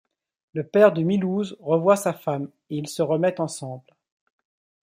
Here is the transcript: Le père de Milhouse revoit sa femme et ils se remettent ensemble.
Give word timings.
Le 0.53 0.63
père 0.65 0.93
de 0.93 1.03
Milhouse 1.03 1.57
revoit 1.59 1.95
sa 1.95 2.11
femme 2.11 2.49
et 2.71 2.77
ils 2.77 2.87
se 2.89 3.03
remettent 3.03 3.39
ensemble. 3.39 3.85